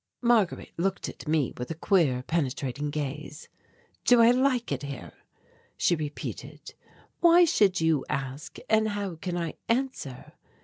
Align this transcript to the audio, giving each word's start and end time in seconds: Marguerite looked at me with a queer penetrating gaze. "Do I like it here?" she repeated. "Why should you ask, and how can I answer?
Marguerite 0.23 0.73
looked 0.77 1.09
at 1.09 1.27
me 1.27 1.53
with 1.59 1.69
a 1.69 1.75
queer 1.75 2.23
penetrating 2.23 2.89
gaze. 2.89 3.49
"Do 4.03 4.19
I 4.19 4.31
like 4.31 4.71
it 4.71 4.81
here?" 4.81 5.13
she 5.77 5.95
repeated. 5.95 6.73
"Why 7.19 7.45
should 7.45 7.79
you 7.79 8.03
ask, 8.09 8.57
and 8.67 8.89
how 8.89 9.13
can 9.17 9.37
I 9.37 9.57
answer? 9.69 10.31